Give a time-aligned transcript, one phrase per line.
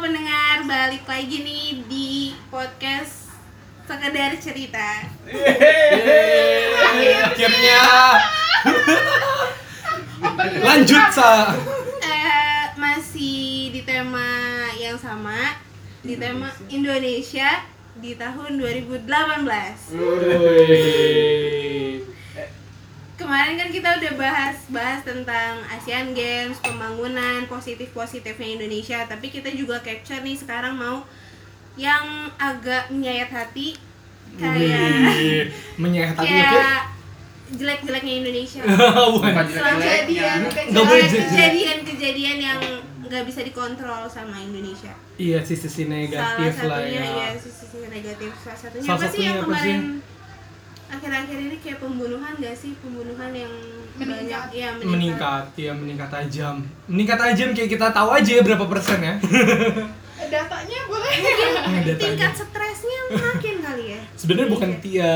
[0.00, 3.28] pendengar, balik lagi nih di podcast
[3.84, 5.04] sekedar cerita.
[5.28, 7.84] Yeay, akhirnya
[10.64, 11.52] lanjut sa
[12.00, 14.24] Eh, masih di tema
[14.80, 15.60] yang sama,
[16.00, 17.60] di tema Indonesia
[18.00, 19.04] di tahun 2018.
[20.00, 21.20] Wih.
[23.20, 30.24] Kemarin kan kita udah bahas-bahas tentang Asian Games, pembangunan positif-positifnya Indonesia, tapi kita juga capture
[30.24, 31.04] nih sekarang mau
[31.76, 33.76] yang agak menyayat hati
[34.40, 36.82] kayak menyayat hati ya, kayak
[37.60, 38.62] jelek-jeleknya Indonesia.
[39.20, 39.44] Bukan.
[39.52, 41.28] kejadian jelek-jelek.
[41.28, 42.60] kejadian-kejadian yang
[43.04, 44.96] nggak bisa dikontrol sama Indonesia.
[45.20, 47.12] Iya sisi-sisi negatif Salah lah satunya ya.
[47.12, 48.30] ya sisi negatif.
[48.40, 49.80] Salah satunya Salah apa sih yang satunya apa kemarin
[50.90, 52.74] akhir-akhir ini kayak pembunuhan gak sih?
[52.78, 53.52] Pembunuhan yang
[53.94, 54.16] Meningkat.
[54.16, 55.44] banyak ya meningkat.
[55.54, 56.54] Ya meningkat tajam
[56.86, 59.14] meningkat tajam kayak kita tahu aja berapa persen ya.
[60.32, 61.14] Datanya boleh.
[61.16, 61.94] Datanya.
[61.96, 62.32] Tingkat
[62.80, 64.00] stresnya makin kali ya.
[64.14, 64.80] sebenarnya bukan Iya.
[64.80, 65.14] tia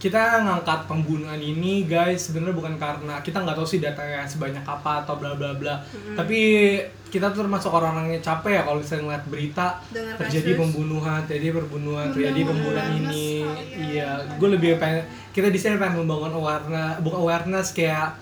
[0.00, 5.02] kita ngangkat pembunuhan ini guys sebenarnya bukan karena kita nggak tahu sih datanya sebanyak apa
[5.02, 5.78] atau bla bla bla
[6.12, 6.38] tapi
[7.06, 10.60] kita tuh termasuk orang-orang yang capek ya kalau misalnya ngeliat berita Dengar terjadi kasus.
[10.60, 13.78] pembunuhan terjadi perbunuhan terjadi pembunuhan ini kali ya.
[13.78, 18.18] iya gue lebih pengen kita di sini pengen membangun awareness bukan awareness kayak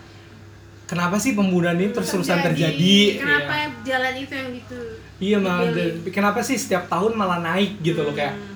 [0.85, 3.67] kenapa sih pembunuhan ini terus-terusan terjadi Kenapa Iya.
[3.83, 4.81] jalan itu yang gitu?
[5.19, 8.52] Iya malah dan- kenapa sih setiap tahun malah naik gitu loh kayak Hmm.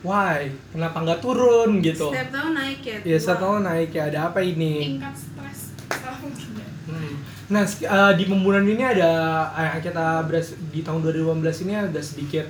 [0.00, 2.98] Why kenapa nggak turun gitu Setiap tahun naik ya.
[3.04, 7.14] ya setiap tahun naik ya ada apa ini tingkat stres ya Hmm.
[7.48, 9.10] nah eh, di pembunuhan ini ada
[9.52, 12.46] eh, yang kita beras di tahun 2015 ini ada sedikit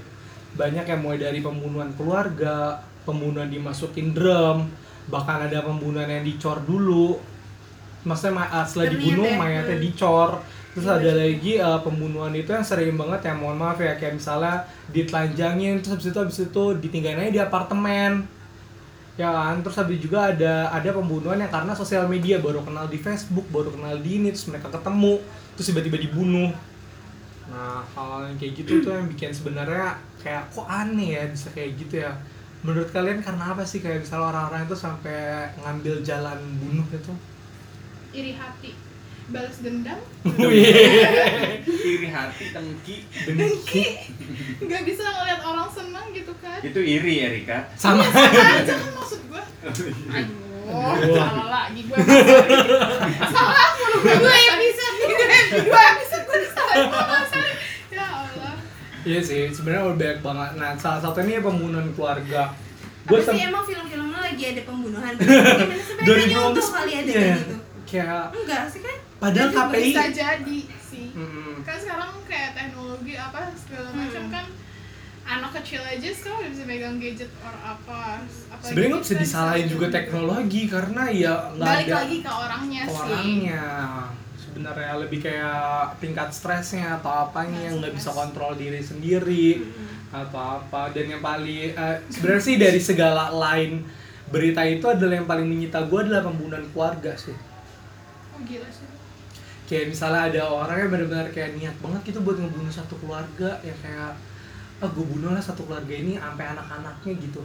[0.53, 4.71] banyak yang mulai dari pembunuhan keluarga pembunuhan dimasukin drum
[5.07, 7.21] bahkan ada pembunuhan yang dicor dulu
[8.03, 9.37] maksudnya ma- eh, setelah dibunuh ya.
[9.37, 10.41] mayatnya dicor
[10.75, 14.15] terus Iya, ada lagi eh, pembunuhan itu yang sering banget ya mohon maaf ya kayak
[14.19, 14.55] misalnya
[14.95, 18.13] ditelanjangin terus habis itu habis itu ditinggalin aja di apartemen.
[19.21, 19.57] Ya kan?
[19.65, 23.69] Terus habis juga ada ada pembunuhan yang karena sosial media baru kenal di Facebook baru
[23.75, 25.15] kenal di ini terus mereka ketemu
[25.55, 26.51] terus tiba-tiba dibunuh.
[27.51, 31.71] Nah hal yang kayak gitu tuh yang bikin sebenarnya kayak kok aneh ya bisa kayak
[31.81, 32.13] gitu ya.
[32.65, 33.81] Menurut kalian karena apa sih?
[33.85, 35.19] Kayak misalnya orang-orang itu sampai
[35.61, 37.13] ngambil jalan bunuh itu?
[38.13, 38.90] Iri hati
[39.31, 40.01] balas dendam.
[41.67, 43.85] Iri hati dengki dengki
[44.61, 46.59] nggak bisa ngeliat orang senang gitu kan.
[46.61, 47.71] Itu iri Erika.
[47.79, 48.03] Sama.
[48.03, 49.43] Aja kan maksud gua.
[49.65, 51.99] Aduh salah lagi gua.
[53.31, 54.15] Salah mulu gua.
[54.19, 54.97] Dua episode.
[55.67, 57.53] dua episode gua salah gua sorry.
[57.95, 58.55] ya Allah.
[59.07, 60.51] Iya sih sebenarnya udah banyak banget.
[60.59, 62.55] Nah salah satunya pembunuhan keluarga.
[63.11, 65.13] Gue sih emang film-filmnya lagi ada pembunuhan?
[65.19, 67.19] Gimana sebenarnya nyontoh kali ada iya.
[67.19, 67.57] kayak gitu?
[67.91, 68.90] kayak Enggak sih kan?
[69.21, 71.09] Padahal KPI bisa jadi sih.
[71.13, 71.61] Mm-mm.
[71.61, 74.33] kan sekarang kayak teknologi apa segala macam Hmm.
[74.33, 74.47] kan
[75.23, 78.19] anak kecil aja sekarang udah bisa megang gadget or apa
[78.59, 82.83] sebenarnya nggak bisa kita disalahin juga teknologi karena ya nggak balik ada lagi ke orangnya
[82.83, 82.97] sih.
[82.99, 83.65] orangnya.
[84.41, 85.63] Sebenarnya lebih kayak
[85.99, 89.63] tingkat stresnya atau apanya yang nggak bisa kontrol diri sendiri
[90.11, 90.91] atau apa.
[90.91, 93.87] Dan yang paling eh, sebenarnya sih dari segala lain
[94.27, 97.37] berita itu adalah yang paling menyita gue adalah pembunuhan keluarga sih.
[98.35, 98.90] Oh gila sih
[99.71, 103.71] kayak misalnya ada orang yang benar-benar kayak niat banget gitu buat ngebunuh satu keluarga ya
[103.79, 104.19] kayak
[104.81, 107.43] ah gue bunuh lah satu keluarga ini sampai anak-anaknya gitu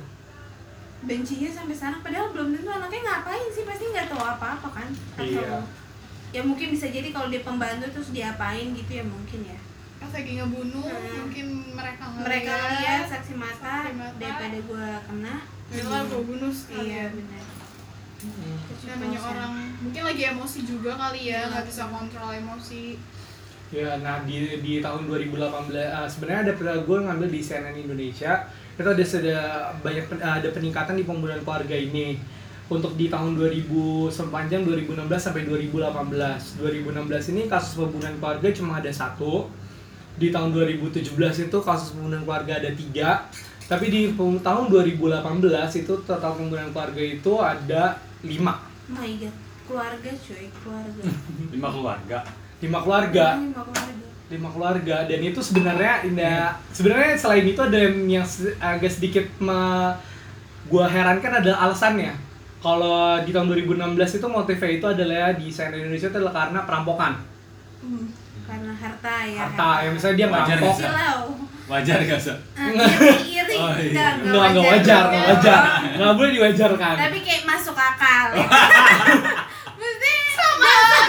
[1.02, 4.88] Bencinya sampai sana padahal belum tentu anaknya ngapain sih pasti nggak tahu apa-apa kan?
[5.14, 5.60] Atau Iya.
[6.32, 9.60] ya mungkin bisa jadi kalau dia pembantu terus diapain gitu ya mungkin ya.
[9.96, 11.16] pas lagi ngebunuh Hmm.
[11.24, 14.18] mungkin mereka Mereka ngeliat, lihat saksi mata, Saksi mata.
[14.18, 15.36] daripada gua kena.
[15.68, 16.90] Yalah, gua bunuh sekalian.
[16.90, 17.44] Iya benar.
[18.86, 19.52] Namanya orang.
[19.82, 21.96] Mungkin lagi emosi juga kali ya Iya, nggak bisa betul.
[21.96, 22.84] kontrol emosi.
[23.74, 28.46] Ya, nah di di tahun 2018 eh, sebenarnya ada pernah gue ngambil di CNN Indonesia.
[28.76, 29.42] Itu ada sudah
[29.82, 32.20] banyak pen- ada peningkatan di pembunuhan keluarga ini.
[32.66, 38.90] Untuk di tahun 2000 sepanjang 2016 sampai 2018 2016 ini kasus pembunuhan keluarga cuma ada
[38.90, 39.50] satu.
[40.16, 41.12] Di tahun 2017
[41.46, 43.28] itu kasus pembunuhan keluarga ada tiga.
[43.66, 45.22] Tapi di tahun 2018
[45.76, 48.54] itu total pembunuhan keluarga itu ada lima.
[48.90, 49.36] My god,
[49.70, 51.02] keluarga cuy, keluarga.
[51.54, 52.18] lima keluarga.
[52.62, 53.26] Lima keluarga.
[53.38, 54.04] Lima keluarga.
[54.26, 56.58] lima keluarga dan itu sebenarnya indah.
[56.74, 58.26] Sebenarnya selain itu ada yang yang
[58.58, 59.94] agak sedikit me,
[60.66, 62.18] gua herankan adalah alasannya.
[62.58, 67.14] Kalau di tahun 2016 itu motifnya itu adalah di CNN Indonesia itu adalah karena perampokan.
[67.86, 68.10] Hmm,
[68.50, 69.40] karena harta ya.
[69.46, 71.45] harta ya misalnya dia Wajar merampok.
[71.66, 72.36] Wajar gak sih
[73.26, 73.56] iri.
[73.56, 73.90] Oh, iya.
[73.90, 75.62] Enggak, nggak nggak wajar nggak wajar.
[75.96, 76.96] nggak boleh diwajarkan.
[77.00, 78.26] Tapi kayak masuk akal.
[78.32, 78.46] ya.
[79.80, 80.14] Maksudnya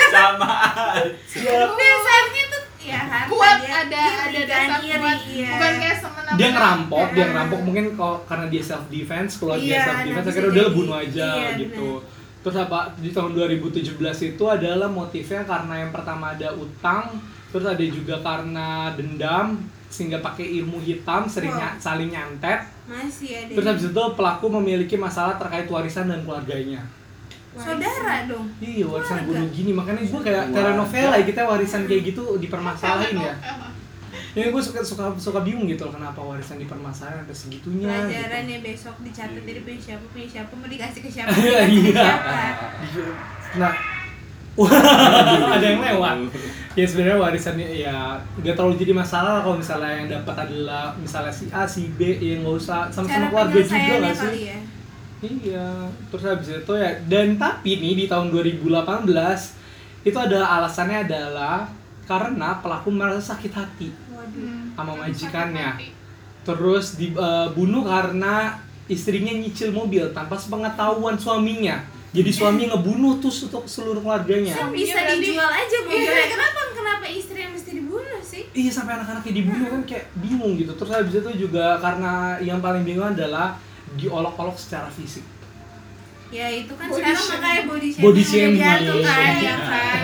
[0.09, 0.49] sama.
[1.77, 5.19] dasarnya tuh ya harta kuat dia ada ada kan, dasar iri, kuat.
[5.27, 5.49] iya.
[5.51, 7.27] bukan kayak semena dia ngerampok dia Iya.
[7.29, 10.97] ngerampok mungkin kalau karena dia self defense keluar dia Iya, self defense akhirnya udah bunuh
[10.97, 11.89] aja Iya, gitu.
[12.41, 12.79] terus apa?
[12.97, 13.91] Di tahun 2017
[14.25, 17.19] itu adalah motifnya karena yang pertama ada utang
[17.51, 19.47] terus ada juga karena dendam
[19.87, 21.79] sehingga pakai ilmu hitam sering Wow.
[21.79, 22.61] saling nyantet.
[22.85, 26.83] Masih ada terus habis itu pelaku memiliki masalah terkait warisan dan keluarganya.
[27.53, 28.45] Saudara dong.
[28.59, 29.73] Iya warisan bunuh gini.
[29.73, 33.35] Makanya gue kayak telenovela ya kita warisan kayak gitu dipermasalahin ya.
[34.37, 38.05] Ya gue suka suka suka bingung gitu loh kenapa warisan dipermasalahin ada segitunya gitu.
[38.05, 41.81] pelajaran ya besok dicatat dari punya siapa punya siapa mau dikasih ke siapa Iya, dikasih
[41.81, 42.05] ke iya.
[42.05, 42.37] siapa.
[43.57, 43.73] Nah,
[45.57, 46.17] ada yang lewat.
[46.77, 51.49] Ya sebenarnya warisannya ya nggak terlalu jadi masalah kalau misalnya yang dapat adalah misalnya si
[51.49, 54.33] A, si B, ya nggak usah sama-sama cara keluarga juga nggak sih?
[54.45, 54.59] ya
[55.25, 55.69] Iya.
[56.13, 59.09] Terus habis itu ya dan tapi nih di tahun 2018
[60.07, 61.67] itu ada alasannya adalah
[62.07, 65.71] karena pelaku merasa sakit hati waduh sama majikannya.
[66.47, 71.83] Terus dibunuh karena istrinya nyicil mobil tanpa sepengetahuan suaminya.
[72.17, 74.51] Jadi suami ngebunuh tuh untuk seluruh keluarganya.
[74.51, 78.71] kan Suaminya bisa berarti- dijual aja mobilnya kenapa kenapa istri yang mesti dibunuh sih Iya
[78.73, 80.73] sampai anak-anaknya dibunuh kan kayak bingung gitu.
[80.73, 83.61] Terus habis itu juga karena yang paling bingung adalah
[83.93, 85.23] diolok-olok secara fisik.
[86.27, 87.39] ya itu kan Body sekarang shaming.
[87.39, 88.59] makanya body shaming Body shaming.
[88.59, 89.39] kan Iya.
[89.39, 90.01] ya kan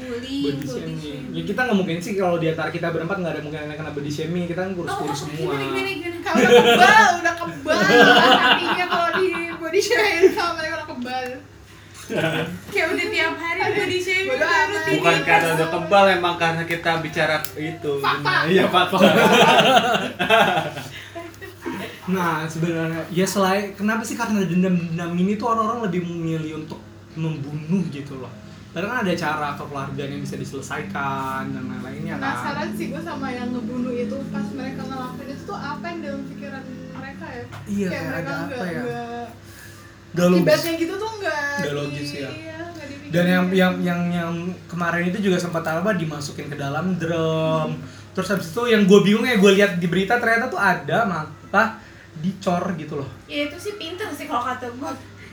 [0.00, 1.22] bullying Body shaming.
[1.30, 3.92] Ya kita nggak mungkin sih kalau di antara kita berempat nggak ada mungkin yang kena
[3.92, 4.44] body shaming.
[4.46, 5.52] Kita kan Oh, kurus-kurus oh, semua.
[5.52, 7.78] gimana gimana gimana kalau udah kebal udah kebal
[8.40, 11.26] hatinya kalau di body shaming sama mereka kebal
[12.74, 16.62] kayak udah tiap hari body shaming Bodo udah rutin Bukan karena udah kebal emang karena
[16.66, 17.92] kita bicara itu.
[18.50, 18.98] Iya, fakta.
[22.10, 26.82] Nah sebenarnya ya selain kenapa sih karena dendam-dendam ini tuh orang-orang lebih memilih untuk
[27.14, 28.32] membunuh gitu loh.
[28.70, 32.34] Padahal kan ada cara kekeluargaan yang bisa diselesaikan dan lain-lainnya kan.
[32.34, 36.22] penasaran sih gue sama yang ngebunuh itu pas mereka ngelakuin itu tuh apa yang dalam
[36.24, 38.80] pikiran mereka ya Iya, kayak kayak mereka ada nggak apa ya?
[38.82, 39.26] nggak
[40.12, 40.42] Gak logis.
[40.44, 42.30] akibatnya gitu tuh nggak Nggak di- logis ya.
[42.30, 42.56] iya.
[43.08, 44.32] Dan yang yang yang yang
[44.64, 47.74] kemarin itu juga sempat apa dimasukin ke dalam drum.
[48.10, 51.78] Terus habis itu yang gue bingung ya gue lihat di berita ternyata tuh ada malah
[52.16, 53.08] dicor gitu loh.
[53.24, 54.90] ya itu sih pinter sih kalau kata gue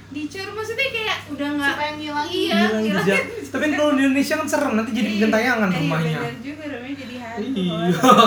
[0.09, 3.21] dicur maksudnya kayak udah nggak supaya ngilang iya jejak.
[3.45, 5.19] Tapi kalau di Indonesia kan serem nanti jadi Iya.
[5.19, 6.18] gentayangan Iya, rumahnya.
[6.19, 7.77] bener juga rumahnya jadi hantu Iya,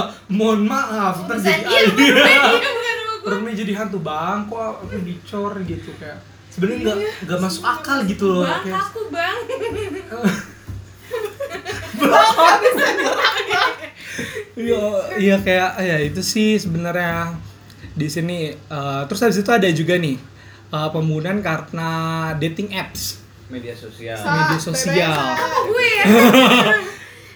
[0.37, 3.31] mohon maaf, ntar Bukan jadi dia, bukan gue, dia bukan rumah gue.
[3.32, 6.19] rumahnya jadi hantu bang, kok aku dicor gitu kayak
[6.50, 9.37] sebenarnya nggak nggak masuk akal gitu loh bang kayak aku bang
[14.56, 14.82] iya
[15.17, 17.35] iya kayak ya itu sih sebenarnya
[17.91, 20.17] di sini eh, terus habis itu ada juga nih
[20.69, 21.91] eh, pembunuhan karena
[22.37, 23.19] dating apps
[23.50, 24.14] Media sosial.
[24.14, 25.11] Sa- media sosial.
[25.11, 25.35] BBM.
[25.35, 26.05] apa gue ya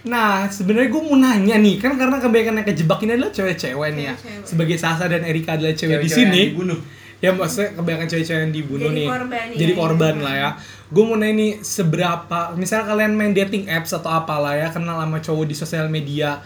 [0.05, 4.05] Nah, sebenarnya gue mau nanya nih, kan karena kebanyakan yang kejebak ini adalah cewek-cewek nih
[4.05, 4.13] ya.
[4.13, 4.45] Cewek-cewek.
[4.45, 6.39] Sebagai Sasa dan Erika adalah cewek di Cewek-cewek sini.
[6.39, 6.79] yang dibunuh.
[7.25, 9.07] Ya maksudnya kebanyakan cewek-cewek yang dibunuh Jadi nih.
[9.09, 10.25] korban, jadi iya, korban iya.
[10.25, 10.49] lah ya.
[10.93, 15.17] Gue mau nanya nih seberapa, misalnya kalian main dating apps atau apalah ya, kenal sama
[15.17, 16.37] cowok di sosial media.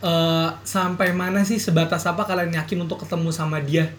[0.00, 3.92] eh sampai mana sih sebatas apa kalian yakin untuk ketemu sama dia?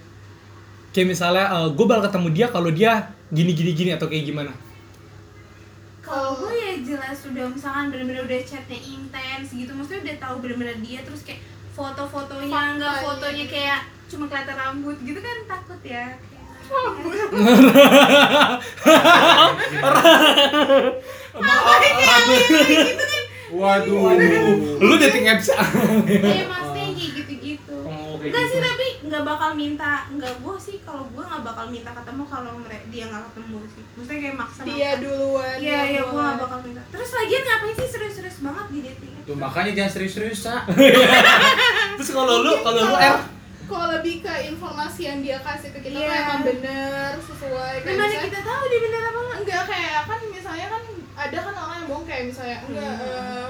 [0.92, 4.52] Kayak misalnya gue bakal ketemu dia kalau dia gini gini gini atau kayak gimana?
[6.12, 10.78] kalau gue ya jelas udah misalkan bener-bener udah chatnya intens gitu maksudnya udah tahu bener-bener
[10.84, 11.40] dia terus kayak
[11.72, 13.04] foto-fotonya Fakta, nggak iya.
[13.08, 13.80] fotonya kayak
[14.12, 16.20] cuma kelihatan rambut gitu kan takut ya.
[23.52, 24.16] Waduh.
[24.80, 25.48] Lu dating apps?
[25.52, 27.76] Iya maksudnya kayak gitu-gitu.
[27.84, 28.52] Oh, Enggak gitu.
[28.56, 30.08] sih tapi nggak bakal minta.
[30.16, 32.52] Nggak gue sih kalau gue nggak bakal minta ketemu kalau
[32.88, 33.84] dia nggak ketemu sih.
[34.00, 36.82] Maksudnya kayak maksa dia duluan iya iya gue nggak bakal minta.
[36.92, 39.14] Terus lagian ngapain sih serius-serius banget di dating?
[39.28, 40.56] Tuh makanya jangan serius-serius, Sa.
[42.00, 43.18] Terus kalau lu, kalau lu R,
[43.72, 46.20] kalau lebih ke informasi yang dia kasih ke kita tuh Iya.
[46.22, 50.20] emang bener sesuai kayak gimana misalnya- kita tahu dia bener apa enggak enggak kayak kan
[50.28, 50.84] misalnya kan
[51.18, 53.50] ada kan orang yang bohong kayak misalnya enggak Hmm.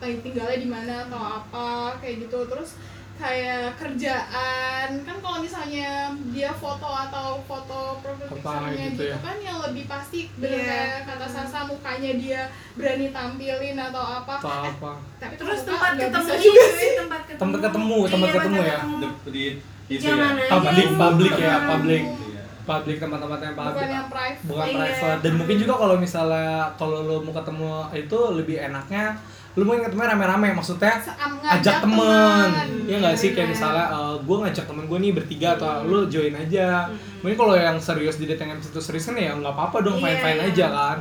[0.00, 1.66] eh, tinggalnya di mana atau apa
[1.98, 2.70] kayak gitu terus
[3.18, 5.90] kayak kerjaan kan kalau misalnya
[6.30, 9.16] dia foto atau foto profil picture-nya gitu gitu, ya.
[9.18, 10.64] kan yang lebih pasti bener Iya.
[10.64, 12.40] kayak kata Sasa mukanya dia
[12.72, 14.92] berani tampilin atau apa atau Eh, apa?
[15.18, 18.78] tapi terus tempat ketemu juga sih tempat ketemu Tempat ketemu, tempat Iya, ketemu ya.
[18.78, 19.44] Di, di
[19.90, 20.28] itu ya.
[20.48, 22.02] Public, public ya, public.
[22.04, 22.42] Iya.
[22.62, 23.74] Public tempat-tempat yang public.
[23.74, 24.76] bukan yang private Bukan Iya.
[24.78, 25.20] private.
[25.20, 29.04] Dan mungkin juga kalau misalnya kalau lu mau ketemu itu lebih enaknya
[29.58, 31.02] lu mau ketemu rame-rame maksudnya
[31.50, 32.68] ajak temen teman.
[32.86, 33.58] ya nggak sih kayak Bener.
[33.58, 33.84] misalnya
[34.16, 36.86] gue ngajak temen gue nih bertiga atau lu join aja
[37.18, 40.04] mungkin kalau yang serius di dating apps itu serius kan ya nggak apa-apa dong Iya,
[40.06, 40.48] fine fine iya.
[40.48, 40.98] aja kan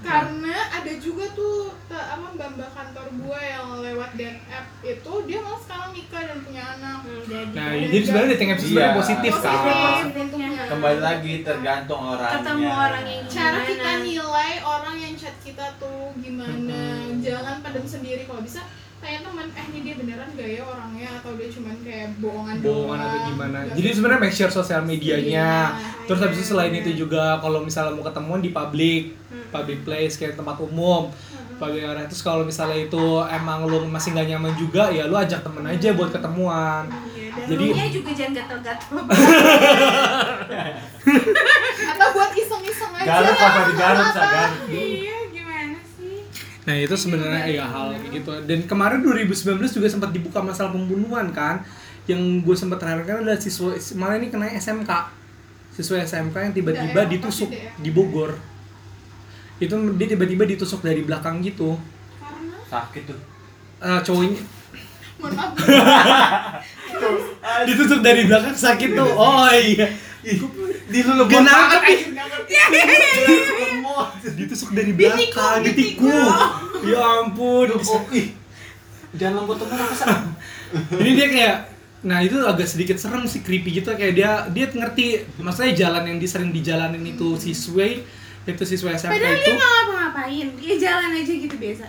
[0.00, 5.38] karena ada juga tuh apa mbak mbak kantor gua yang lewat dan app itu dia
[5.38, 8.98] malah sekarang nikah dan punya anak Hmm, jadi Nah, jadi sebenarnya dating apps sebenarnya Iya.
[8.98, 9.58] positif kan.
[9.58, 10.20] Positif.
[10.22, 12.34] untungnya Kembali lagi tergantung orangnya.
[12.36, 17.07] ketemu orang yang cara kita nilai orang yang chat kita tuh gimana Hmm.
[17.20, 18.60] Jangan pendem sendiri kalau bisa
[18.98, 22.98] tanya teman eh ini dia beneran gak ya orangnya atau dia cuman kayak bohongan bohongan
[23.00, 23.58] atau gimana.
[23.70, 25.70] Jadi sebenarnya make sure sosial medianya.
[25.70, 26.04] Iya.
[26.04, 29.46] Terus habis itu selain itu juga kalau misalnya mau ketemuan di public, Hmm.
[29.50, 31.14] public place kayak tempat umum.
[31.54, 35.42] Public area terus kalau misalnya itu emang lu masih nggak nyaman juga ya lu ajak
[35.42, 36.86] temen aja buat ketemuan.
[37.08, 38.94] Iya, dan Jadi- Jadi, juga jangan gatel-gatel
[41.88, 44.58] atau buat iseng-iseng aja Garut apa di Garut, Sa, Garut.
[44.68, 45.17] Iya, sih?
[46.68, 48.30] Nah itu sebenarnya ya hal kayak gitu.
[48.44, 51.64] Dan kemarin 2019 juga sempat dibuka masalah pembunuhan kan.
[52.04, 54.92] Yang gue sempat terangkan adalah siswa malah ini kena SMK.
[55.72, 57.48] Siswa SMK yang tiba-tiba Daerah ditusuk
[57.80, 58.36] di Bogor.
[59.56, 61.80] Itu dia tiba-tiba ditusuk dari belakang gitu.
[62.20, 63.20] karena Sakit tuh.
[63.80, 64.36] Eh, cowoknya
[65.18, 65.50] mohon maaf
[67.68, 69.08] ditusuk dari belakang sakit tuh.
[69.16, 69.88] Oh iya.
[70.88, 72.00] Di lu Gak nangkep ih.
[72.12, 73.67] Lemot.
[74.38, 76.36] Ditusuk dari belakang, ditikuk.
[76.84, 77.74] Ya ampun.
[77.74, 78.34] Oh, ih.
[79.16, 80.06] Jangan lembut temen apa sih?
[81.00, 81.56] Ini dia kayak
[81.98, 86.18] Nah itu agak sedikit serem sih creepy gitu kayak dia dia ngerti maksudnya jalan yang
[86.22, 87.90] dia sering dijalanin itu siswa
[88.48, 91.84] itu siswa Padahal itu dia nggak ngapa-ngapain, dia jalan aja gitu biasa.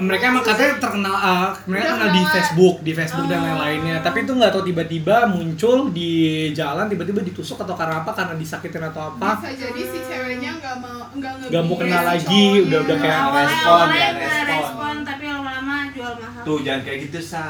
[0.00, 2.22] Mereka emang katanya terkenal uh, mereka Udah kenal di.
[2.26, 3.44] Facebook di Facebook dan Oh.
[3.46, 6.10] lain-lainnya tapi itu nggak tahu tiba-tiba muncul di
[6.50, 10.76] jalan tiba-tiba ditusuk atau karena apa karena disakitin atau apa bisa jadi si ceweknya nggak
[10.76, 12.64] mau nggak Nggak mau kenal lagi, cowoknya.
[12.64, 14.46] udah- udah kayak awalnya respon, awalnya ya, respon.
[14.50, 16.42] respon, tapi lama-lama jual mahal.
[16.42, 17.44] Tuh jangan kayak gitu, Sa.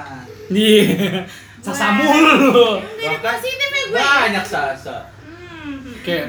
[0.49, 0.83] iya
[1.65, 4.01] sasamul Jadi Bahkan positif ya gue.
[4.01, 4.97] Banyak Sa-Sa.
[5.21, 5.77] Hmm.
[6.01, 6.25] kayak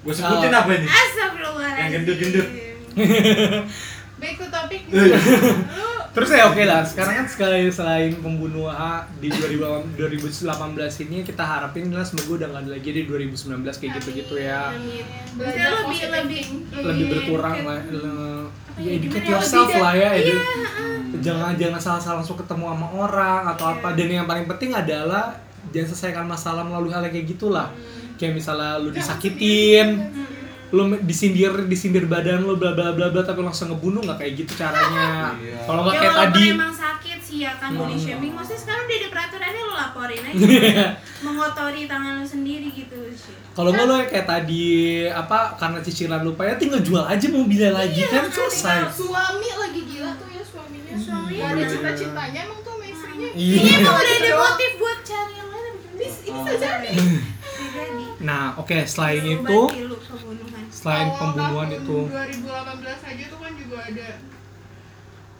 [0.00, 0.60] Gue sebutin Ah.
[0.60, 0.86] apa ini?
[0.86, 1.78] Astagfirullahaladzim.
[1.78, 2.48] Yang gendut-gendut.
[4.22, 5.02] back to topic lu
[6.12, 10.44] Terus ya oke lah, sekarang kan sekali selain pembunuhan di 2018 2018
[11.02, 14.68] ini kita harapin lah semoga udah nggak ada lagi di 2019 kayak gitu-gitu ya.
[14.70, 15.00] Amin.
[15.32, 16.42] Belajar Bisa lebih lebih.
[16.84, 17.80] Lebih iya, berkurang kayak- lah.
[17.88, 20.10] le- apa Ya ya, educate ya, yourself lah ya.
[20.12, 20.44] Iya, edu-.
[21.18, 23.74] Jangan jangan salah-salah langsung ketemu sama orang atau Iya.
[23.74, 23.88] apa.
[23.92, 25.24] Dan yang paling penting adalah
[25.70, 27.72] jangan selesaikan masalah melalui hal yang kayak gitulah.
[27.72, 28.20] Hmm.
[28.20, 29.88] Kayak misalnya lu disakitin,
[30.72, 34.52] lu disindir disindir badan lu bla bla bla bla tapi langsung ngebunuh nggak kayak gitu
[34.54, 35.36] caranya.
[35.36, 35.60] Iya.
[35.62, 38.00] Kalau nggak Ya kayak tadi emang sakit sih ya kan body Hmm.
[38.02, 40.86] shaming Maksudnya sekarang udah ada peraturannya lo laporin aja Iya.
[41.20, 44.64] Mengotori tangan lo sendiri gitu sih Kalau nggak lo kayak tadi
[45.06, 48.88] apa karena cicilan lupa ya tinggal jual aja mobilnya lagi kan selesai.
[48.90, 53.56] suami lagi gila tuh ya suaminya Suami Gak ada cita-citanya emang tuh sama istrinya Iya.
[53.58, 56.94] Ini emang udah ada motif buat cari yang lain Bis- ini saja nih
[57.72, 59.60] Jadi Nah, oke selain Obat itu
[60.04, 64.08] pembunuhan selain Awal pembunuhan tahun itu 2018 aja tuh kan juga ada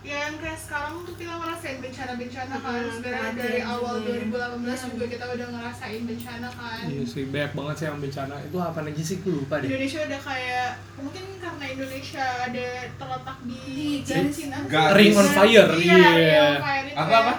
[0.02, 4.26] ya yang kayak sekarang tuh kita ngerasain bencana-bencana kan Hmm, sebenarnya dari awal juga ya.
[4.58, 8.56] 2018 juga kita udah ngerasain bencana kan Iya sih banyak banget sih yang bencana itu
[8.58, 9.68] apa aja sih gue lupa deh.
[9.70, 13.62] Indonesia udah kayak mungkin karena Indonesia ada terletak di
[14.02, 14.90] garis apa.
[14.92, 16.10] Ring on fire, iya iya.
[16.10, 17.20] ring on fire itu Apa, ya.
[17.22, 17.34] apa?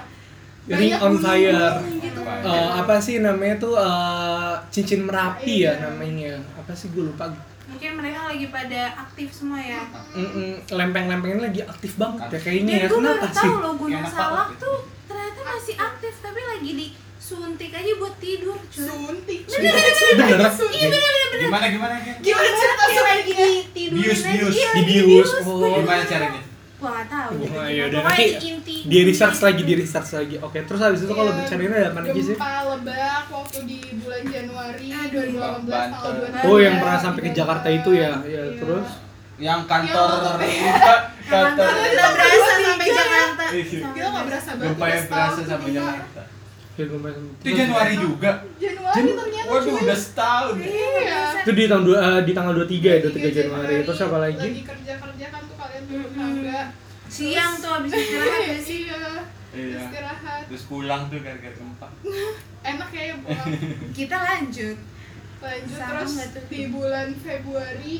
[0.65, 1.73] Ring on fire.
[1.93, 2.79] gitu Apa?
[2.79, 6.39] Apa sih namanya tuh eh, cincin merapi ya namanya.
[6.55, 7.27] Apa sih gue lupa.
[7.65, 9.81] Mungkin mereka lagi pada aktif semua ya.
[10.13, 12.87] Mm-mm, lempeng-lempengnya lagi aktif banget ya kayaknya Dan ya.
[12.87, 13.39] gue baru kenapa sih?
[13.41, 18.57] tahu loh Gunung Enak Salak tuh ternyata masih aktif Tapi lagi disuntik aja buat tidur
[18.63, 18.83] cuy.
[18.83, 22.49] Suntik beneran Iya bener-bener bener Gimana gimana gimana?
[22.53, 24.53] Cerita Kayak lagi ditidurin Bius, bius.
[24.53, 25.29] Iya, Di lagi bius.
[25.39, 25.75] gua Oh.
[25.75, 26.41] Gimana caranya?
[26.83, 27.59] Gua nggak tahu Wah, gitu.
[27.71, 31.13] iya udah nanti di inti di research lagi di research lagi oke terus habis itu
[31.13, 35.23] kalau Iya, bencana ada apa lagi sih gempa lebak waktu di bulan Januari Aduh.
[35.23, 36.43] 2018 tanggal Banten.
[36.43, 38.43] 23 oh yang pernah sampai ke Jakarta itu ya ya Iya.
[38.59, 38.87] terus
[39.33, 43.63] Yang kantor Yang- kantor Nggak berasa sampai Jakarta Iya.
[43.87, 46.21] Gila nggak berasa banget Gempa yang udah berasa sampai Jakarta.
[46.73, 48.31] Ya Itu Januari juga.
[48.55, 50.55] Januari Jan- ternyata Waduh, udah setahun.
[50.57, 51.19] Iya.
[51.39, 54.63] itu di tahun dua eh, di tanggal 23 ya 23 Januari terus apa lagi Lagi
[54.63, 56.15] kerja-kerja kan tuh kalian Mm-mm.
[56.15, 56.61] tangga.
[57.05, 59.01] Siang tuh habis istirahat ya sih Iya.
[59.53, 59.79] Iya.
[59.79, 60.41] Istirahat.
[60.47, 61.87] Terus pulang tuh gara-gara gempa.
[62.71, 63.47] Enak ya ya pulang.
[63.97, 64.77] Kita lanjut
[65.39, 66.43] Lanjut Sama terus tuh?
[66.47, 67.95] di bulan Februari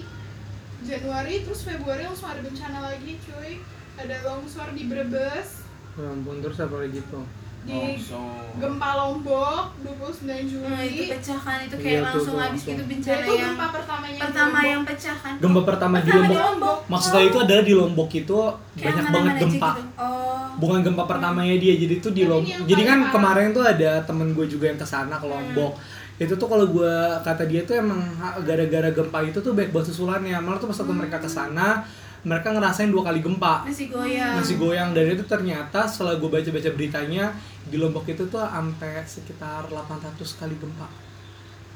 [0.81, 3.59] Januari terus Februari langsung ada bencana lagi cuy.
[3.93, 5.61] Ada longsor di Brebes,
[5.93, 7.21] ya ampun terus apa lagi tuh
[7.63, 8.27] di Langsung.
[8.53, 10.67] gempa Lombok 29 Juli.
[10.67, 14.13] Nah itu pecahkan itu Iya kayak tuh, langsung habis gitu bencana itu yang gempa pertamanya
[14.13, 14.67] di pertama Lombok.
[14.67, 16.77] yang pecah kan gempa pertama di Pertama di Lombok Lombok.
[16.85, 17.29] maksudnya Oh.
[17.29, 18.39] itu adalah di Lombok itu
[18.73, 19.83] Kayak banyak banget gempa gitu.
[19.97, 20.21] Oh
[20.53, 23.11] bukan gempa pertamanya dia jadi itu di Lombok jadi kan parah.
[23.11, 25.73] kemarin tuh ada temen gue juga yang ke sana ke Lombok
[26.13, 26.93] itu tuh kalau gue
[27.25, 27.99] kata dia tuh emang
[28.39, 31.81] gara-gara gempa itu tuh baik buat susulannya malah tuh pas waktu mereka ke sana
[32.23, 33.63] mereka ngerasain dua kali gempa.
[33.63, 34.39] Masih goyang.
[34.39, 34.89] Masih goyang.
[34.91, 40.55] Dan itu ternyata setelah gue baca-baca beritanya di Lombok itu tuh sampai sekitar 800 kali
[40.55, 40.87] gempa.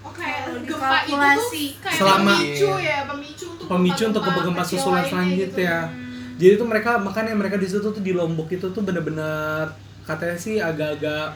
[0.01, 4.63] Oh kayak Kalau gempa itu tuh kayak Selama- pemicu ya, pemicu untuk pemicu untuk gempa-gempa
[4.63, 5.44] kecil susulan selanjutnya.
[5.44, 5.62] gitu.
[5.92, 6.06] Hmm.
[6.38, 9.68] jadi tuh mereka makanya mereka di situ tuh di Lombok itu tuh bener-bener
[10.06, 11.36] katanya sih agak-agak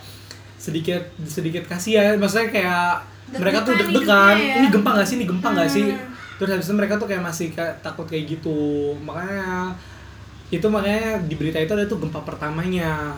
[0.55, 2.15] sedikit sedikit kasihan.
[2.15, 2.87] Maksudnya kayak
[3.33, 4.35] mereka tuh Deg-degan.
[4.37, 4.55] ya.
[4.55, 5.15] ini gempa gak sih?
[5.19, 5.85] Ini gempa gak sih?
[5.89, 6.07] Hmm.
[6.41, 8.97] Terus habis itu mereka tuh kayak masih kayak takut kayak gitu.
[9.05, 9.77] Makanya
[10.49, 13.13] itu makanya di berita itu ada tuh gempa pertamanya.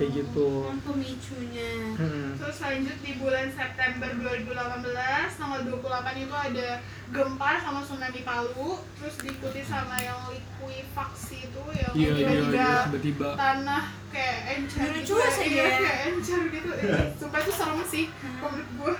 [0.00, 0.64] Kayak gitu.
[0.72, 1.72] Yang pemicunya.
[1.94, 2.34] Hmm.
[2.40, 6.68] Terus lanjut di bulan September 2018 tanggal 28 itu ada
[7.12, 8.80] gempa sama tsunami Palu.
[8.96, 13.28] Terus diikuti sama yang likuifaksi itu yang iya iya tiba-tiba iya tiba-tiba.
[13.36, 15.28] tanah kayak encer Lucu gitu.
[15.36, 15.62] sih dia.
[15.68, 16.70] kayak encer gitu.
[16.74, 18.04] Eh, sumpah itu serem sih
[18.40, 18.94] menurut gue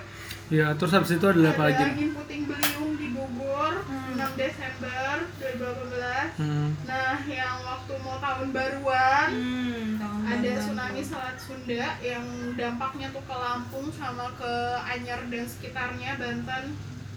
[0.47, 4.13] ya terus habis itu ada apa lagi ada angin puting beliung di Bogor Hmm.
[4.15, 6.69] 6 Desember 2018 Hmm.
[6.83, 10.59] nah yang waktu mau tahun baruan hmm, tahun ada baruan.
[10.61, 14.53] tsunami Selat Sunda yang dampaknya tuh ke Lampung sama ke
[14.85, 16.63] Anyar dan sekitarnya Banten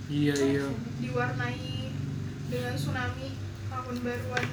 [0.08, 0.66] iya iya
[0.98, 1.92] diwarnai
[2.48, 3.28] dengan tsunami
[3.68, 4.46] tahun baruan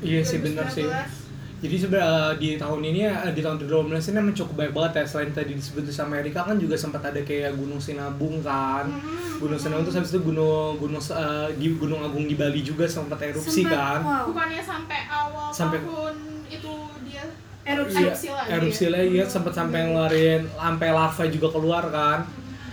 [0.00, 1.21] iya sih bener sih 2019.
[1.62, 5.04] Jadi sebenarnya di tahun ini ya di tahun 2012 ini emang cukup baik banget ya
[5.06, 8.90] selain tadi disebut sama Amerika kan juga sempat ada kayak Gunung Sinabung kan.
[8.90, 9.38] Hmm.
[9.38, 13.22] Gunung Sinabung terus habis itu gunung gunung eh, di Gunung Agung di Bali juga sempat
[13.22, 14.02] erupsi Sempet- kan.
[14.02, 14.26] wow.
[14.26, 16.16] bukannya sampai awal Sampai- tahun
[16.48, 16.72] itu
[17.06, 17.24] dia
[17.62, 17.94] Erupsi.
[17.94, 22.26] Iya, erupsi lagi erupsi lagi ya sempat sampai ngeluarin sampai larva juga keluar kan.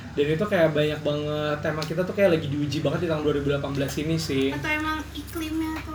[0.09, 3.69] Dan itu kayak banyak banget tema kita tuh kayak lagi diuji banget di tahun 2018
[4.01, 4.49] ini sih.
[4.49, 5.93] atau emang iklimnya atau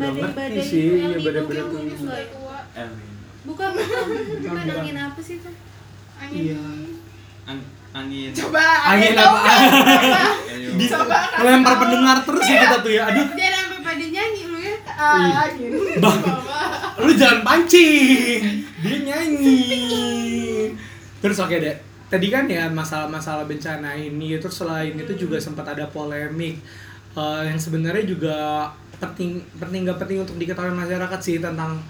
[0.00, 2.04] ngerti badai-badai sih, itu, iya, El Nino gitu, itu.
[2.08, 2.24] nggak?
[2.32, 2.58] tua.
[2.72, 3.14] El Nino.
[3.40, 4.04] bukan bukan
[4.40, 4.64] bukan.
[4.80, 5.54] angin apa sih tuh?
[6.16, 6.40] Angin.
[6.40, 6.62] Iya.
[7.44, 8.30] Ang- angin.
[8.30, 9.54] Coba Angin tahu apa?
[10.78, 11.18] Di Coba.
[11.38, 13.02] melempar pendengar terus ya kita tuh ya.
[13.10, 14.76] Aduh, jangan sampai pada nyanyi lu ya.
[14.86, 15.70] Ah, angin.
[17.00, 18.40] Lu jangan pancing.
[18.80, 19.58] Dia nyanyi.
[21.18, 21.76] Terus oke deh.
[22.10, 26.58] Tadi kan ya masalah-masalah bencana ini terus selain itu juga sempat ada polemik
[27.14, 28.66] eh, yang sebenarnya juga
[29.00, 31.80] penting penting gak penting untuk diketahui masyarakat sih tentang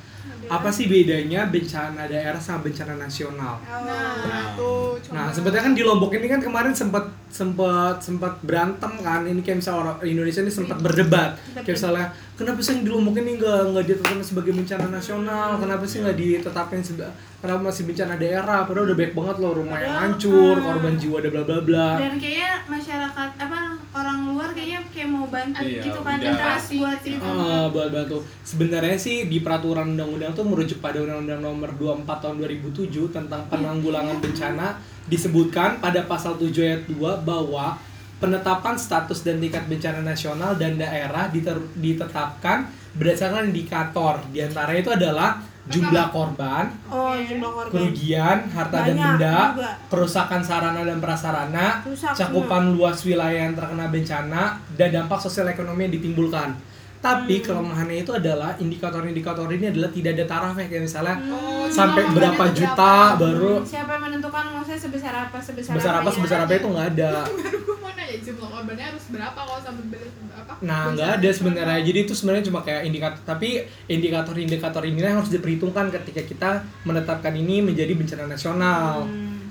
[0.50, 3.62] apa sih bedanya bencana daerah sama bencana nasional.
[3.62, 5.14] Nah tuh coba.
[5.14, 9.22] Nah, sebetulnya kan di Lombok ini kan kemarin sempat sempat sempat berantem kan.
[9.22, 11.38] Ini kayak misalnya orang Indonesia ini sempat berdebat.
[11.62, 12.06] Kayak misalnya
[12.40, 15.60] kenapa sih yang di Lombok ini nggak nggak ditetapkan sebagai bencana nasional?
[15.60, 18.64] Kenapa sih nggak ditetapkan seba- kenapa masih bencana daerah?
[18.64, 20.62] Padahal udah baik banget loh rumah yang hancur, ah.
[20.62, 21.88] korban jiwa ada bla bla bla.
[21.98, 23.60] dan kayaknya masyarakat apa
[23.92, 28.18] orang luar kayaknya kayak mau bantu Iya, gitu kan interest buat itu Ah, buat batu.
[28.42, 34.16] Sebenarnya sih di peraturan undang-undang tuh merujuk pada Undang-Undang Nomor 24 Tahun 2007 tentang penanggulangan
[34.16, 37.76] bencana disebutkan pada pasal 7 ayat 2 bahwa
[38.20, 44.20] penetapan status dan tingkat bencana nasional dan daerah diter- ditetapkan berdasarkan indikator.
[44.30, 45.30] Di antaranya itu adalah
[45.70, 49.70] jumlah korban, oh jumlah korban kerugian, harta dan Banyak benda, juga.
[49.86, 54.42] kerusakan sarana dan prasarana, Rusak cakupan luas wilayah yang terkena bencana,
[54.74, 56.50] dan dampak sosial ekonomi yang ditimbulkan.
[57.00, 57.44] Tapi Hmm.
[57.46, 63.16] kelemahannya itu adalah indikator-indikator ini adalah tidak ada tarafnya kayak misalnya Oh, sampai berapa juta
[63.16, 63.16] berapa?
[63.16, 66.16] baru siapa yang menentukan maksudnya sebesar apa sebesar, sebesar apa apanya?
[66.16, 67.12] sebesar apa itu nggak ada.
[67.90, 69.98] nanya jumlah korbannya harus berapa kalau sampai
[70.30, 71.80] apa Nah nggak ada sebenarnya.
[71.80, 73.20] Jadi itu sebenarnya cuma kayak indikator.
[73.24, 73.48] Tapi
[73.86, 76.50] indikator-indikator ini yang harus diperhitungkan ketika kita
[76.82, 79.06] menetapkan ini menjadi bencana nasional.
[79.06, 79.48] Hmm.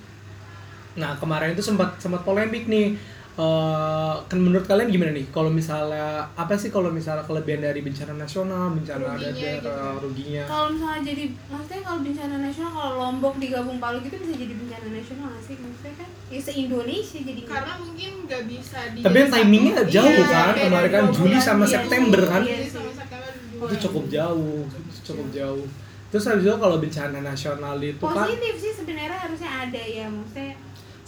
[0.95, 2.99] Nah kemarin itu sempat sempat polemik nih.
[3.39, 5.23] Eh, kan menurut kalian gimana nih?
[5.31, 10.03] Kalau misalnya apa sih kalau misalnya kelebihan dari bencana nasional, bencana Ruginya daerah, gitu.
[10.03, 10.43] ruginya?
[10.43, 14.87] kalau misalnya jadi maksudnya kalau bencana nasional kalau lombok digabung palu gitu bisa jadi bencana
[14.91, 19.15] nasional nggak sih maksudnya kan ya se Indonesia jadi karena mungkin nggak bisa di Tapi
[19.23, 20.53] yang timingnya jauh Iya, kan?
[20.59, 22.41] Kemarin kan Juli sama iya, September kan?
[22.43, 23.31] Juli sama September.
[23.55, 24.61] Itu cukup jauh,
[25.07, 25.65] cukup jauh.
[26.09, 30.48] Terus habis itu kalau bencana nasional itu kan positif sih sebenarnya harusnya ada ya maksudnya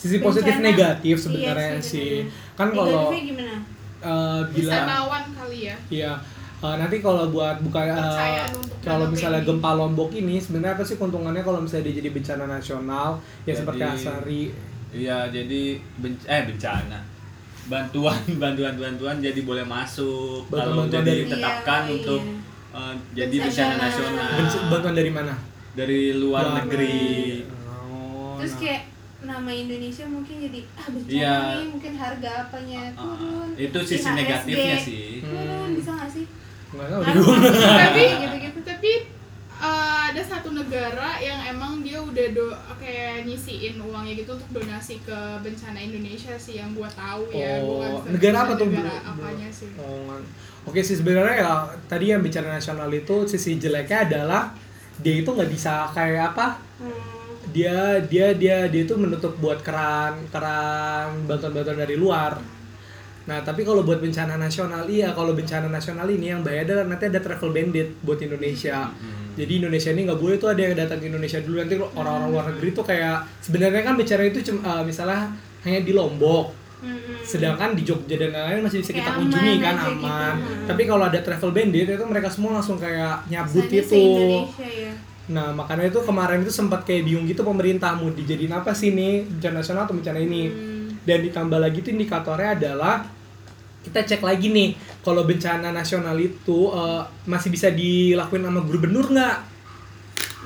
[0.02, 2.10] sisi positif bencana- negatif iya sebenarnya sih, sih.
[2.20, 2.58] bener.
[2.58, 3.56] Kan kalau gimana
[4.02, 6.14] eh, bila wisatawan kali ya Iya.
[6.60, 9.50] Eh, nanti kalau buat buka eh, untuk kalau misalnya baby.
[9.52, 13.58] gempa Lombok ini sebenarnya apa sih keuntungannya kalau misalnya dia jadi bencana nasional ya Jadi-
[13.58, 14.44] seperti Asari
[14.92, 15.62] Iya, jadi
[15.96, 17.00] ben- eh bencana.
[17.64, 20.44] Bantuan, bantuan, bantuan jadi boleh masuk.
[20.46, 22.36] Kalau Bantuan-bantuan jadi ditetapkan Iya, untuk iya.
[22.76, 23.48] eh, jadi Bencana.
[23.48, 24.30] bencana nasional.
[24.68, 25.34] Bantuan dari mana?
[25.72, 27.48] dari luar Luar negeri.
[27.64, 28.60] Oh, terus nah.
[28.60, 28.82] kayak
[29.32, 31.36] nama Indonesia mungkin jadi ah bencana Iya.
[31.56, 35.06] nih mungkin harga apanya Ah, turun itu sisi IHSG negatifnya sih.
[35.22, 35.74] turun Hmm.
[35.74, 36.26] bisa nggak sih
[36.70, 37.02] Nggak tahu
[37.82, 38.92] Tapi- gitu gitu tapi
[39.62, 44.98] eh, ada satu negara yang emang dia udah do kayak nyisiin uangnya gitu untuk donasi
[45.00, 48.68] ke bencana Indonesia sih yang gua tahu ya Oh, Gua negara apa tuh?
[48.68, 50.18] negara apanya sih Oh,
[50.62, 51.54] Oke sih sebenarnya ya
[51.86, 54.54] tadi yang bicara nasional itu sisi jeleknya adalah
[54.96, 57.21] dia itu nggak bisa kayak apa Hmm.
[57.52, 62.40] Dia dia dia dia itu menutup buat keran keran bantuan-bantuan dari luar.
[63.28, 67.06] Nah tapi kalau buat bencana nasional iya kalau bencana nasional ini yang bahaya adalah nanti
[67.12, 68.90] ada travel bandit buat Indonesia.
[69.38, 72.46] Jadi Indonesia ini nggak boleh tuh ada yang datang ke Indonesia dulu nanti orang-orang luar
[72.52, 75.32] negeri tuh kayak sebenarnya kan bencana itu cuma misalnya
[75.64, 76.58] hanya di Lombok.
[76.82, 76.98] Hmm.
[77.22, 80.02] Sedangkan di Jogja dan lain-lain masih bisa kita kunjungi kan gitu.
[80.02, 80.34] aman.
[80.42, 80.66] Hmm.
[80.66, 83.94] Tapi kalau ada travel bandit itu mereka semua langsung kayak nyabut Kesannya gitu.
[83.94, 84.94] se-Indonesia ya.
[85.32, 89.24] Nah, makanya itu kemarin itu sempat kayak bingung gitu pemerintah mau dijadiin apa sih nih
[89.26, 90.44] bencana nasional atau bencana ini.
[90.52, 90.88] Hmm.
[91.02, 93.08] Dan ditambah lagi tuh indikatornya adalah
[93.82, 99.38] kita cek lagi nih kalau bencana nasional itu eh, masih bisa dilakuin sama gubernur nggak?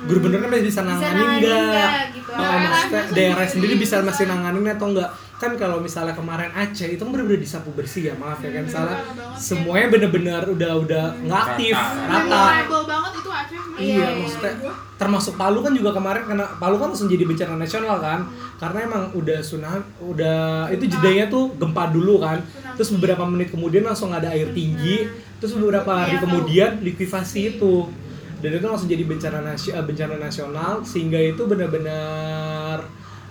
[0.08, 1.90] Gubernur kan masih bisa nanganin nggak?
[2.16, 2.30] gitu.
[2.32, 4.06] Oh, Daerah sendiri bisa bisa.
[4.06, 5.10] masih nanganin atau enggak?
[5.36, 8.96] Kan kalau misalnya kemarin Aceh itu kan bener-bener disapu bersih ya, maaf ya kan salah.
[8.96, 12.08] parah banget, Semuanya bener-bener udah udah nggak aktif, Rata.
[12.08, 12.24] rata.
[12.24, 14.08] Memorable banget itu Aceh Iya, Iya, iya.
[14.16, 14.52] maksudnya
[14.96, 18.20] termasuk Palu kan juga kemarin karena Palu kan langsung jadi bencana nasional kan,
[18.56, 20.38] karena emang udah tsunami, udah
[20.70, 22.40] itu jedanya tuh gempa dulu kan,
[22.72, 25.04] terus beberapa menit kemudian langsung ada air tinggi,
[25.36, 27.92] terus beberapa hari Iya, kemudian likuifaksi itu,
[28.40, 32.80] dan itu langsung jadi bencana nasi- eh, bencana nasional sehingga itu benar-benar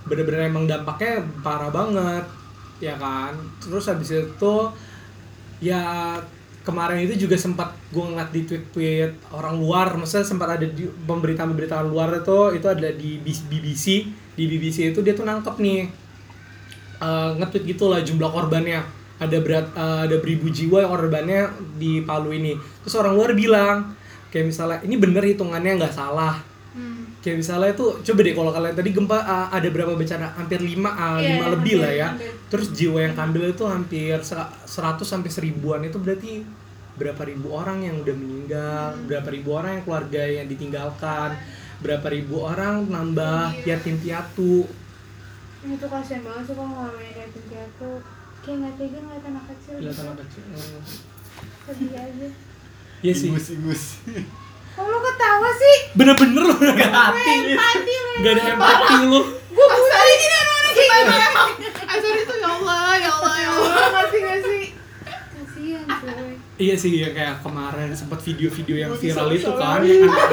[0.06, 2.26] benar-benar emang dampaknya parah banget,
[2.80, 4.56] ya kan, terus habis itu
[5.64, 6.16] ya
[6.66, 11.86] kemarin itu juga sempat gue ngeliat di tweet-tweet orang luar, maksudnya sempat ada di pemberitaan-pemberitaan
[11.86, 13.86] luar itu itu ada di BBC,
[14.34, 15.82] di BBC itu dia tuh nangkep nih
[17.00, 18.82] eh, nge-tweet gitu lah jumlah korbannya.
[19.16, 21.42] Ada berat eh, ada beribu jiwa yang korbannya
[21.78, 22.58] di Palu ini.
[22.84, 23.94] Terus orang luar bilang
[24.34, 26.42] kayak misalnya ini bener hitungannya nggak salah.
[26.76, 27.05] Hmm.
[27.26, 30.70] Kayak misalnya itu coba deh kalau kalian tadi gempa uh, ada berapa bencana hampir 5
[30.70, 30.78] uh,
[31.18, 32.32] Iya, lima lebih lah hampir, ya hampir.
[32.48, 36.46] terus jiwa yang kambil itu hampir sera- 100 sampai seribuan itu berarti
[36.94, 41.34] berapa ribu orang yang udah meninggal berapa ribu orang yang keluarga yang ditinggalkan
[41.76, 43.76] berapa ribu orang nambah Iya.
[43.76, 44.70] yatim piatu
[45.60, 47.92] Itu kasihan banget sih kalau ngomongin yatim piatu.
[48.40, 49.74] Kayak nggak tega ngeliat anak kecil.
[49.76, 50.02] lihat gitu.
[50.06, 50.82] anak kecil Hmm.
[51.66, 52.28] Sedih aja.
[53.02, 53.84] Iya sih Ingus, ingus.
[54.76, 55.78] Kok lu ketawa sih?
[55.94, 58.12] bener-bener lu gak hati Empati lu.
[58.20, 61.50] gak ada empati lu Gue buta ini dan mana Gimana emang?
[61.88, 63.72] Azur itu ya Allah, ya Allah, ya Allah.
[63.90, 64.64] Ngerti gak sih?
[65.06, 66.34] Kasihan cuy.
[66.58, 69.76] Iya sih ya kayak kemarin sempat video-video yang viral itu salah.
[69.76, 70.32] kan yang anak-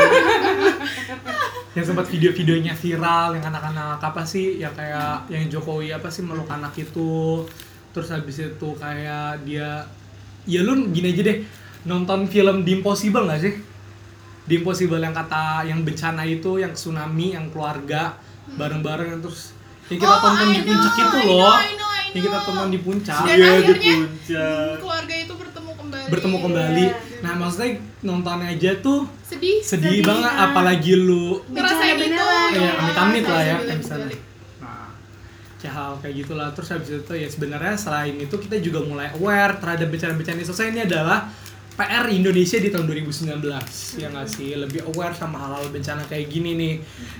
[1.72, 6.46] yang sempat video-videonya viral yang anak-anak apa sih yang kayak yang Jokowi apa sih meluk
[6.46, 7.42] anak itu
[7.90, 9.82] terus habis itu kayak dia
[10.44, 11.38] ya lu gini aja deh
[11.82, 13.54] nonton film The Impossible gak sih?
[14.42, 18.18] The Impossible yang kata yang bencana itu yang tsunami yang keluarga
[18.50, 19.54] bareng-bareng yang terus
[19.86, 22.02] yang kita Oh, tonton I di puncak know, itu I loh know, I know, I
[22.08, 22.44] yang kita know.
[22.44, 24.72] tonton di puncak Dan di akhirnya puncak.
[24.78, 26.06] keluarga itu bertemu kembali.
[26.08, 26.84] bertemu kembali.
[26.84, 27.20] Iya.
[27.22, 27.68] Nah, maksudnya
[28.02, 29.62] nontonnya aja tuh Sedih.
[29.62, 30.44] sedih, Sedih, banget ah.
[30.44, 32.18] apalagi lu Ngerasain itu.
[32.18, 34.16] Allah, amit-amit lah ya, misalnya.
[34.58, 34.90] nah
[35.56, 39.54] kayak hal kayak gitulah terus habis itu ya sebenarnya selain itu kita juga mulai aware
[39.56, 41.30] terhadap bencana-bencana yang selesai ini adalah
[41.72, 43.40] PR Indonesia di tahun 2019
[43.94, 46.74] ya nggak sih lebih aware sama hal-hal bencana kayak gini nih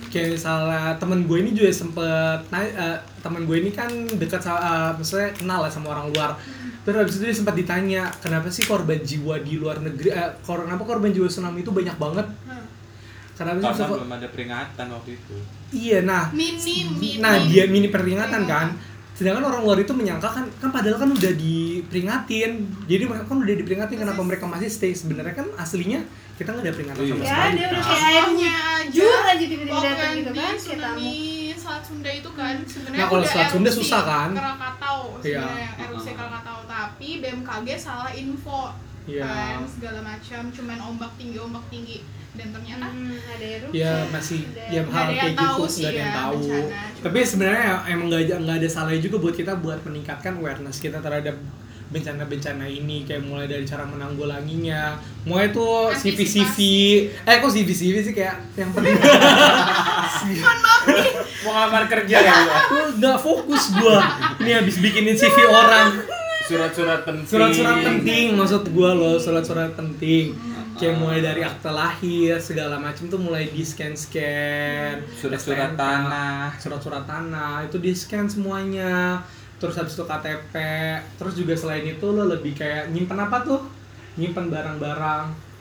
[0.06, 4.90] kayak misalnya temen gue ini juga sempet eh, temen gue ini kan dekat sama eh,
[4.94, 6.36] maksudnya kenal lah sama orang luar
[6.82, 10.62] terus habis itu dia sempat ditanya kenapa sih korban jiwa di luar negeri eh, kor-
[10.62, 12.66] kenapa korban jiwa tsunami itu banyak banget Hmm.
[13.34, 15.34] Karena bisa- belum ada peringatan waktu itu.
[15.72, 17.18] iya nah Minim, minim.
[17.18, 18.76] Nah, dia mini peringatan kan.
[19.12, 22.50] Sedangkan orang luar itu menyangka kan kan padahal kan udah diperingatin.
[22.86, 24.92] Jadi mereka kan udah diperingatin kenapa mereka masih stay.
[24.92, 26.00] Sebenarnya kan aslinya
[26.34, 27.22] kita nggak ada peringatan sama Iya.
[27.22, 27.52] Ya, sekali.
[27.52, 31.12] dia udah kayak air Contohnya aja, jur aja tiba-tiba waktu datang gitu kan tsunami
[31.54, 34.30] Selat Sunda itu kan sebenarnya Nah, kalau Selat Sunda susah kan?
[34.32, 35.38] Krakatau Iya.
[35.38, 38.62] sebenarnya erupsi Krakatau tapi BMKG salah info
[39.04, 39.26] Iya.
[39.26, 41.98] kan segala macam cuman ombak tinggi ombak tinggi
[42.32, 43.76] dan ternyata Hmm, ada erupsi.
[43.76, 46.36] Ya masih Ada- ya Nggak hal ada yang kayak gitu nggak ada yang ya, tahu.
[46.38, 46.80] bencana.
[47.02, 50.98] Tapi sebenarnya emang nggak ada nggak ada salahnya juga buat kita buat meningkatkan awareness kita
[50.98, 51.36] terhadap
[51.86, 56.56] bencana-bencana ini kayak mulai dari cara menanggulanginya mulai tuh CV CV
[57.20, 58.96] eh kok CV CV sih kayak yang penting
[61.42, 62.58] Mau ngelamar kerja ya gua?
[62.94, 64.00] Nggak fokus gua
[64.38, 66.00] ini habis bikinin CV orang
[66.42, 67.28] Surat-surat penting.
[67.28, 70.32] surat-surat penting maksud gua loh surat-surat penting
[70.82, 76.58] kayak mulai dari akte lahir segala macam tuh mulai di scan scan Surat-surat tanah.
[76.58, 79.22] surat-surat tanah itu di scan semuanya
[79.62, 80.54] terus habis itu KTP
[81.22, 83.62] terus juga selain itu lo lebih kayak nyimpen apa tuh
[84.18, 85.54] nyimpen barang-barang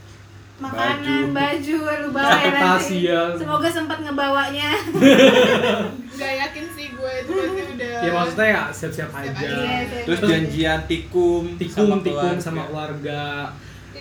[0.62, 3.34] makanan baju, lu bawa ya nanti iya.
[3.34, 4.78] semoga sempat ngebawanya
[6.22, 7.98] Nggak yakin sih gue itu pasti udah.
[7.98, 9.42] ya maksudnya ya siap-siap aja aja.
[9.42, 12.46] Iya, Terus janjian tikum, tikung sama tikung keluarga.
[12.46, 13.22] sama keluarga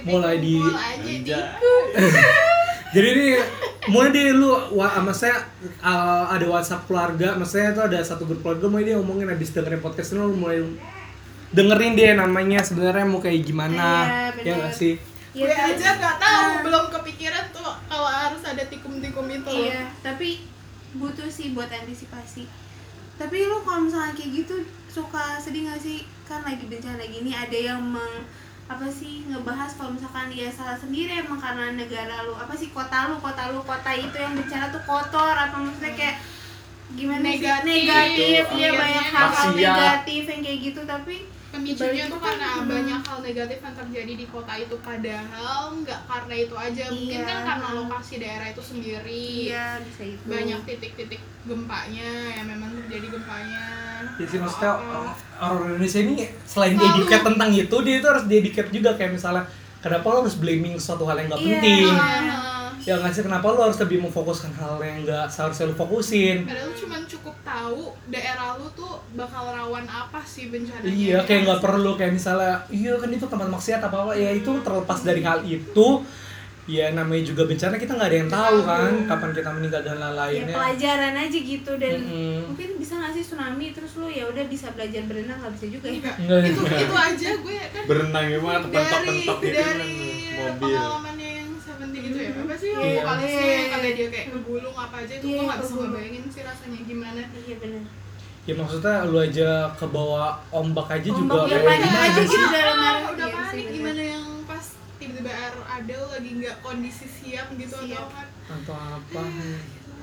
[0.03, 0.57] mulai di
[1.01, 1.15] di
[2.95, 3.27] jadi ini
[3.87, 5.47] mulai deh lu wa, maksudnya
[5.79, 9.79] uh, ada WhatsApp keluarga maksudnya itu ada satu grup keluarga mulai dia ngomongin habis dengerin
[9.79, 10.59] podcast lu mulai
[11.51, 14.47] dengerin dia namanya sebenarnya mau kayak gimana Iya, bener.
[14.47, 14.95] ya nggak sih
[15.31, 16.59] Iya, gue aja nggak tahu, Ah.
[16.67, 19.47] belum kepikiran tuh kalau harus ada tikum-tikum itu.
[19.47, 19.63] loh.
[19.63, 20.43] Iya, tapi
[20.91, 22.51] butuh sih buat antisipasi.
[23.15, 24.59] Tapi lu kalau misalnya kayak gitu
[24.91, 26.03] suka sedih gak sih?
[26.27, 28.27] Kan lagi bencana gini ada yang meng
[28.70, 33.11] apa sih ngebahas kalau misalkan dia salah sendiri emang karena negara lu apa sih kota
[33.11, 36.16] lu kota lu kota itu yang bencana tuh kotor apa maksudnya kayak
[36.94, 37.66] gimana Negatif.
[37.66, 39.14] sih negatif Itu, ya banyak iya.
[39.18, 41.16] hal-hal negatif yang kayak gitu tapi
[41.62, 42.66] Pemicunya tuh itu kan, karena hmm.
[42.66, 47.27] banyak hal negatif yang terjadi di kota itu padahal nggak karena itu aja mungkin Iya.
[47.27, 53.07] kan karena lokasi daerah itu sendiri iya bisa itu banyak titik-titik gempanya yang memang terjadi
[53.11, 53.64] gempanya
[54.12, 55.12] ya sih maksudnya Apa.
[55.42, 56.90] orang Indonesia ini selain Selalu.
[56.94, 59.44] educate tentang itu dia itu harus educate juga kayak misalnya
[59.79, 61.49] kenapa lo harus blaming suatu hal yang nggak Iya.
[61.55, 62.50] penting Ah,
[62.81, 66.49] ya nggak sih kenapa lo harus lebih memfokuskan hal yang nggak seharusnya lo fokusin?
[66.49, 70.88] Padahal cuma cukup tahu daerah lu tuh bakal rawan apa sih bencananya.
[70.88, 74.51] Iya, kayak nggak perlu kayak misalnya, iya kan itu tempat maksiat apa apa, ya itu
[74.64, 75.88] terlepas dari hal itu,
[76.71, 79.99] ya namanya juga bencana kita nggak ada yang tahu kan, kapan kita meninggal dan ya
[79.99, 80.55] lain-lainnya.
[80.55, 82.38] pelajaran aja gitu dan Mm-mm.
[82.55, 85.88] mungkin bisa nggak sih tsunami terus lu ya udah bisa belajar berenang nggak bisa juga
[85.90, 86.12] ya?
[86.47, 87.83] Itu itu aja gue kan.
[87.90, 88.62] Berenang gimana?
[88.62, 89.99] Dari kepentok-pentok gitu kan dari
[90.40, 90.71] mobil.
[90.71, 91.19] pengalamannya
[92.12, 92.94] yang Seventeen itu ya apa sih yang Iya.
[92.96, 96.42] vokalisnya yang kalian dia kayak ngegulung apa aja itu Iya, gue nggak bisa ngebayangin sih
[96.42, 97.85] rasanya gimana iya benar
[98.40, 102.20] Ya maksudnya lu aja ke bawah ombak aja juga Ombak ya kayak panik gimana aja
[102.20, 102.29] sih?
[102.33, 103.75] gitu dalam Ah, udah iya sih, panik bener.
[103.77, 104.64] gimana yang pas
[104.96, 108.01] tiba-tiba air ada lagi nggak kondisi siap gitu Siap.
[108.01, 109.23] atau apa Atau apa?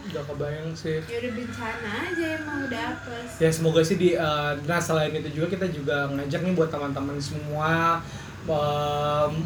[0.07, 0.97] Udah kebayang sih.
[1.01, 5.29] ya udah bencana aja emang udah apes Ya semoga sih di eh, nah selain itu
[5.33, 7.99] juga kita juga ngajak nih buat teman-teman semua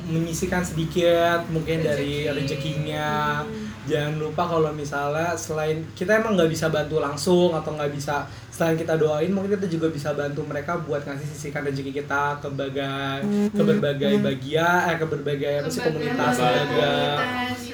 [0.05, 2.37] menyisikan sedikit mungkin dari Rezeki.
[2.37, 3.41] rezekinya.
[3.41, 3.65] Hmm.
[3.89, 8.77] Jangan lupa kalau misalnya selain kita emang nggak bisa bantu langsung atau nggak bisa selain
[8.77, 13.17] kita doain mungkin kita juga bisa bantu mereka buat ngasih sisihkan rezeki kita ke berbagai
[13.49, 16.93] ke berbagai bagian eh ke berbagai apa sih komunitas Lembaga.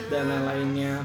[0.08, 0.96] dan lain-lainnya.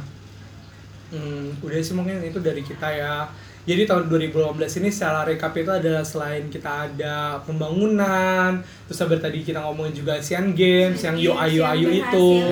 [1.11, 3.27] Hmm, udah sih mungkin itu dari kita ya.
[3.63, 8.59] Jadi tahun 2018 ini secara rekap itu adalah selain kita ada pembangunan,
[8.91, 12.43] terus sabar tadi kita ngomongin juga Asian Games yang yo ayo ayo itu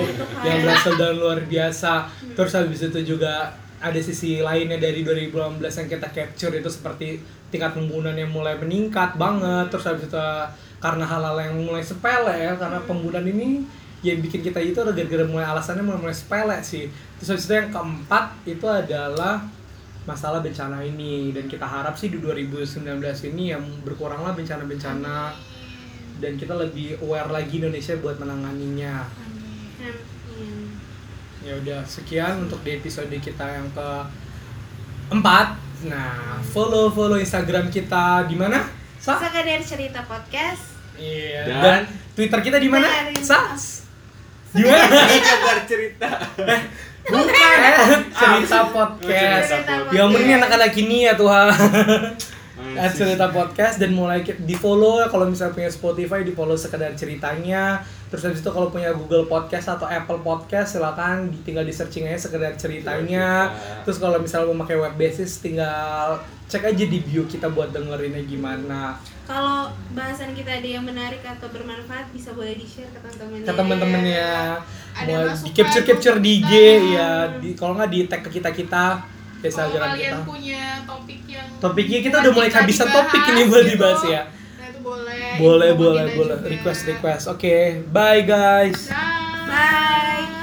[0.47, 2.07] yang berhasil dan luar biasa.
[2.31, 3.51] Terus habis itu juga
[3.83, 7.19] ada sisi lainnya dari 2018 yang kita capture itu seperti
[7.51, 9.67] tingkat pembunuhan yang mulai meningkat banget.
[9.67, 10.15] Terus habis itu
[10.79, 13.67] karena hal-hal yang mulai sepele ya, karena pembunuhan ini
[13.99, 16.87] yang bikin kita itu gara-gara mulai alasannya mulai mulai sepele sih.
[17.19, 19.43] Terus habis itu yang keempat itu adalah
[20.01, 22.81] masalah bencana ini dan kita harap sih di 2019
[23.29, 25.29] ini yang berkuranglah bencana-bencana
[26.17, 29.05] dan kita lebih aware lagi Indonesia buat menanganinya.
[31.41, 33.89] Ya udah sekian untuk di episode kita yang ke
[35.09, 35.57] empat.
[35.89, 38.61] Nah, follow follow Instagram kita di mana?
[39.01, 39.17] Sa?
[39.17, 41.41] Sekadar cerita podcast Iya.
[41.49, 41.61] Dan?
[41.61, 41.81] Dan,
[42.13, 42.85] Twitter kita di mana?
[42.85, 43.57] Dari- Sa?
[44.53, 44.85] Di mana?
[45.25, 46.09] Kabar cerita.
[47.07, 47.97] Bukan.
[48.13, 49.49] cerita podcast.
[49.89, 51.49] Ya ini anak-anak ini ya Tuhan.
[52.61, 56.93] Ah, At cerita podcast dan mulai di follow kalau misalnya punya Spotify di follow sekedar
[56.93, 57.81] ceritanya.
[58.13, 62.29] Terus habis itu kalau punya Google Podcast atau Apple Podcast silakan tinggal di searching aja
[62.29, 63.49] sekedar ceritanya.
[63.49, 63.81] Cerita.
[63.87, 68.27] terus kalau misalnya mau pakai web basis tinggal cek aja di bio kita buat dengerinnya
[68.27, 68.99] gimana.
[69.23, 73.47] Kalau bahasan kita ada yang menarik atau bermanfaat bisa boleh di share ke teman-temannya.
[73.47, 74.31] Ke teman-temannya
[75.01, 76.51] Ada masukan di capture capture di IG
[76.93, 77.09] ya
[77.41, 78.85] di kalau nggak di tag ke kita kita
[79.41, 80.17] ke kalau kalian kita.
[80.21, 84.21] punya topik yang topiknya kita udah mulai kehabisan topik ini buat gitu, dibahas ya.
[84.29, 85.25] Nah itu boleh.
[85.41, 86.37] Boleh boleh kita boleh.
[86.37, 86.49] juga.
[86.53, 87.23] request request.
[87.33, 88.89] Oke bye guys.
[89.49, 90.40] Bye